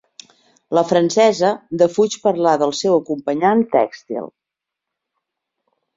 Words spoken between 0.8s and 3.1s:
francesa defuig parlar del seu